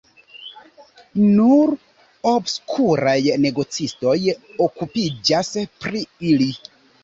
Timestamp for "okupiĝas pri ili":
4.69-6.53